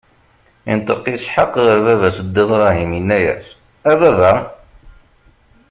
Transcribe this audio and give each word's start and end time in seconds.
Inṭeq 0.71 1.03
Isḥaq 1.15 1.53
ɣer 1.65 1.77
baba-s 1.85 2.17
Dda 2.27 2.43
Bṛahim, 2.49 2.91
inna-as: 2.99 3.47
A 3.91 3.93
Baba! 3.99 4.33